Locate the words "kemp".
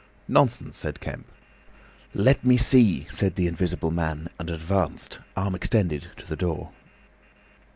0.99-1.27